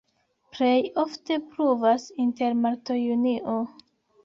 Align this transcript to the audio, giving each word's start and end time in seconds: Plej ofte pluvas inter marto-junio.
Plej 0.53 0.71
ofte 1.03 1.37
pluvas 1.51 2.09
inter 2.25 2.59
marto-junio. 2.65 3.57